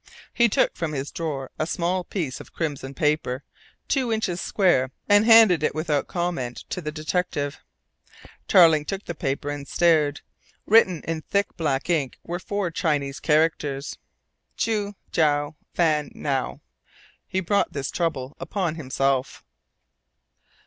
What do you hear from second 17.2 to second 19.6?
"He brought this trouble upon himself."